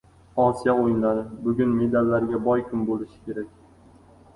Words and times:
Osiyo 0.43 0.75
o‘yinlari. 0.83 1.21
Bugun 1.45 1.77
medallarga 1.83 2.43
boy 2.51 2.67
kun 2.71 2.87
bo‘lishi 2.93 3.25
kerak 3.31 3.51